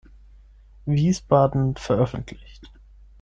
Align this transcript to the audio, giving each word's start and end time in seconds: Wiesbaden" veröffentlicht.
Wiesbaden" 0.87 1.75
veröffentlicht. 1.75 2.71